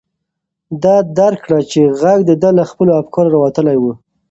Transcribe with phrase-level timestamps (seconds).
[0.83, 3.83] ده درک کړه چې غږ د ده له خپلو افکارو راوتلی و.